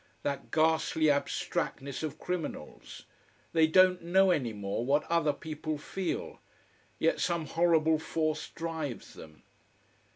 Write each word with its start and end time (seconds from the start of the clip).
That 0.23 0.49
ghastly 0.49 1.11
abstractness 1.11 2.01
of 2.01 2.17
criminals. 2.17 3.05
They 3.53 3.67
don't 3.67 4.01
know 4.01 4.31
any 4.31 4.51
more 4.51 4.83
what 4.83 5.03
other 5.11 5.31
people 5.31 5.77
feel. 5.77 6.39
Yet 6.97 7.19
some 7.19 7.45
horrible 7.45 7.99
force 7.99 8.49
drives 8.49 9.13
them. 9.13 9.43